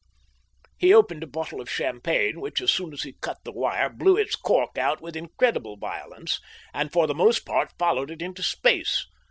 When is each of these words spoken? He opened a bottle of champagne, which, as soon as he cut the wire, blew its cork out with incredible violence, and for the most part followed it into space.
He 0.79 0.95
opened 0.95 1.21
a 1.21 1.27
bottle 1.27 1.61
of 1.61 1.69
champagne, 1.69 2.41
which, 2.41 2.59
as 2.59 2.71
soon 2.73 2.91
as 2.91 3.03
he 3.03 3.13
cut 3.21 3.37
the 3.43 3.51
wire, 3.51 3.87
blew 3.87 4.17
its 4.17 4.35
cork 4.35 4.75
out 4.75 4.99
with 4.99 5.15
incredible 5.15 5.77
violence, 5.77 6.41
and 6.73 6.91
for 6.91 7.05
the 7.05 7.13
most 7.13 7.45
part 7.45 7.71
followed 7.77 8.09
it 8.09 8.19
into 8.19 8.41
space. 8.41 9.05